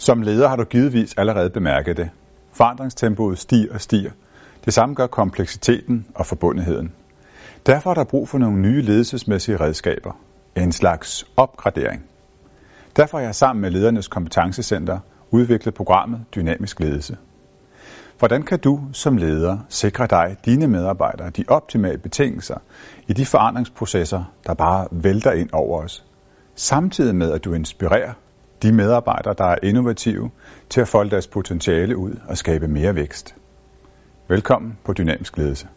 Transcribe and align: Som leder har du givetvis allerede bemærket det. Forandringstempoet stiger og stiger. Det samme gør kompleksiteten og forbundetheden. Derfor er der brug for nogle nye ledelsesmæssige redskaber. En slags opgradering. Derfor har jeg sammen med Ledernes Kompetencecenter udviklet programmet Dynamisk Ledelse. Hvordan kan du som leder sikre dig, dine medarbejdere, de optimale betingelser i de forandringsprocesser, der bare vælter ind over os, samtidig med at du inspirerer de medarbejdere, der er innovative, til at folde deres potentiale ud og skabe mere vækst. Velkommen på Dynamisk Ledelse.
Som 0.00 0.22
leder 0.22 0.48
har 0.48 0.56
du 0.56 0.64
givetvis 0.64 1.14
allerede 1.18 1.50
bemærket 1.50 1.96
det. 1.96 2.10
Forandringstempoet 2.52 3.38
stiger 3.38 3.74
og 3.74 3.80
stiger. 3.80 4.10
Det 4.64 4.74
samme 4.74 4.94
gør 4.94 5.06
kompleksiteten 5.06 6.06
og 6.14 6.26
forbundetheden. 6.26 6.92
Derfor 7.66 7.90
er 7.90 7.94
der 7.94 8.04
brug 8.04 8.28
for 8.28 8.38
nogle 8.38 8.58
nye 8.58 8.82
ledelsesmæssige 8.82 9.56
redskaber. 9.56 10.12
En 10.56 10.72
slags 10.72 11.26
opgradering. 11.36 12.02
Derfor 12.96 13.18
har 13.18 13.24
jeg 13.24 13.34
sammen 13.34 13.62
med 13.62 13.70
Ledernes 13.70 14.08
Kompetencecenter 14.08 14.98
udviklet 15.30 15.74
programmet 15.74 16.20
Dynamisk 16.34 16.80
Ledelse. 16.80 17.16
Hvordan 18.18 18.42
kan 18.42 18.58
du 18.58 18.80
som 18.92 19.16
leder 19.16 19.58
sikre 19.68 20.06
dig, 20.06 20.36
dine 20.44 20.66
medarbejdere, 20.66 21.30
de 21.30 21.44
optimale 21.48 21.98
betingelser 21.98 22.58
i 23.08 23.12
de 23.12 23.26
forandringsprocesser, 23.26 24.24
der 24.46 24.54
bare 24.54 24.88
vælter 24.90 25.32
ind 25.32 25.50
over 25.52 25.82
os, 25.82 26.04
samtidig 26.54 27.14
med 27.14 27.32
at 27.32 27.44
du 27.44 27.52
inspirerer 27.52 28.12
de 28.62 28.72
medarbejdere, 28.72 29.34
der 29.38 29.44
er 29.44 29.56
innovative, 29.62 30.30
til 30.68 30.80
at 30.80 30.88
folde 30.88 31.10
deres 31.10 31.26
potentiale 31.26 31.96
ud 31.96 32.14
og 32.28 32.38
skabe 32.38 32.68
mere 32.68 32.94
vækst. 32.94 33.34
Velkommen 34.28 34.78
på 34.84 34.92
Dynamisk 34.92 35.36
Ledelse. 35.36 35.68